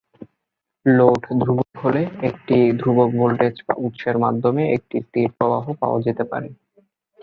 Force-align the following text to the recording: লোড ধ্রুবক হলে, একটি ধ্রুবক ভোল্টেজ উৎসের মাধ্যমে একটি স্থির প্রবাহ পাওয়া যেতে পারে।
লোড 0.85 1.21
ধ্রুবক 1.41 1.71
হলে, 1.83 2.01
একটি 2.29 2.57
ধ্রুবক 2.79 3.09
ভোল্টেজ 3.15 3.55
উৎসের 3.85 4.15
মাধ্যমে 4.17 4.63
একটি 4.75 4.95
স্থির 5.05 5.27
প্রবাহ 5.37 5.65
পাওয়া 5.81 5.99
যেতে 6.07 6.23
পারে। 6.31 6.49